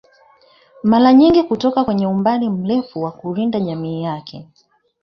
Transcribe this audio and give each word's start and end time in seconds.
Mara 0.83 1.13
nyingi 1.13 1.43
kutoka 1.43 1.83
kwenye 1.83 2.07
umbali 2.07 2.49
mrefu 2.49 3.05
na 3.05 3.11
kulinda 3.11 3.59
jamii 3.59 4.01
yake 4.03 4.47